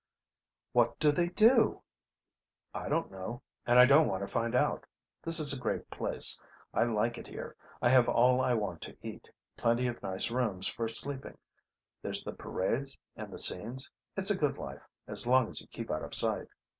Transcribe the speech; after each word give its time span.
"What 0.71 0.97
do 0.97 1.11
they 1.11 1.29
do?" 1.29 1.83
"I 2.73 2.89
don't 2.89 3.11
know 3.11 3.43
and 3.67 3.77
I 3.77 3.85
don't 3.85 4.07
want 4.07 4.23
to 4.23 4.27
find 4.33 4.55
out. 4.55 4.83
This 5.21 5.39
is 5.39 5.53
a 5.53 5.59
great 5.59 5.91
place 5.91 6.41
I 6.73 6.85
like 6.85 7.19
it 7.19 7.27
here. 7.27 7.55
I 7.83 7.89
have 7.89 8.09
all 8.09 8.41
I 8.41 8.55
want 8.55 8.81
to 8.81 8.97
eat, 9.07 9.29
plenty 9.57 9.85
of 9.85 10.01
nice 10.01 10.31
rooms 10.31 10.67
for 10.67 10.87
sleeping. 10.87 11.37
There's 12.01 12.23
the 12.23 12.33
parades 12.33 12.97
and 13.15 13.31
the 13.31 13.37
scenes. 13.37 13.91
It's 14.17 14.31
a 14.31 14.35
good 14.39 14.57
life 14.57 14.81
as 15.05 15.27
long 15.27 15.47
as 15.49 15.61
you 15.61 15.67
keep 15.67 15.91
out 15.91 16.01
of 16.01 16.15
sight." 16.15 16.47